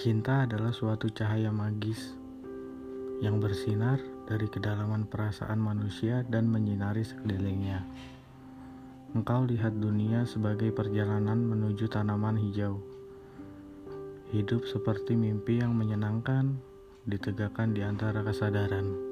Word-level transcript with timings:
Cinta 0.00 0.48
adalah 0.48 0.72
suatu 0.72 1.12
cahaya 1.12 1.52
magis 1.52 2.16
yang 3.20 3.36
bersinar 3.36 4.00
dari 4.24 4.48
kedalaman 4.48 5.04
perasaan 5.04 5.60
manusia 5.60 6.24
dan 6.24 6.48
menyinari 6.48 7.04
sekelilingnya. 7.04 7.84
Engkau 9.12 9.44
lihat 9.44 9.76
dunia 9.76 10.24
sebagai 10.24 10.72
perjalanan 10.72 11.44
menuju 11.44 11.92
tanaman 11.92 12.40
hijau. 12.40 12.80
Hidup 14.32 14.64
seperti 14.64 15.20
mimpi 15.20 15.60
yang 15.60 15.76
menyenangkan, 15.76 16.56
ditegakkan 17.04 17.76
di 17.76 17.84
antara 17.84 18.24
kesadaran. 18.24 19.09